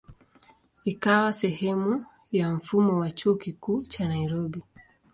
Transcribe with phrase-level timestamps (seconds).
[0.83, 4.63] Ikawa sehemu ya mfumo wa Chuo Kikuu cha Nairobi.